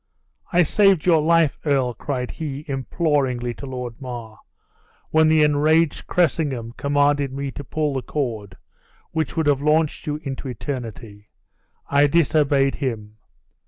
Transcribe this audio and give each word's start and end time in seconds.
I 0.51 0.63
saved 0.63 1.05
your 1.05 1.21
life, 1.21 1.59
earl!" 1.63 1.93
cried 1.93 2.31
he, 2.31 2.65
imploringly, 2.67 3.53
to 3.53 3.67
Lord 3.67 4.01
Mar; 4.01 4.39
"when 5.11 5.27
the 5.27 5.43
enraged 5.43 6.07
Cressingham 6.07 6.73
commanded 6.75 7.31
me 7.31 7.51
to 7.51 7.63
pull 7.63 7.93
the 7.93 8.01
cord 8.01 8.57
which 9.11 9.37
would 9.37 9.45
have 9.45 9.61
launched 9.61 10.07
you 10.07 10.15
into 10.23 10.47
eternity. 10.47 11.29
I 11.87 12.07
disobeyed 12.07 12.73
him! 12.73 13.17